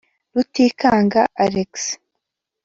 Rutikanga 0.33 1.21
Alex 1.43 1.73